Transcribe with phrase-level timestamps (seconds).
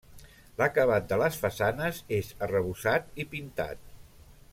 [0.59, 3.85] L'acabat de les façanes és arrebossat i pintat.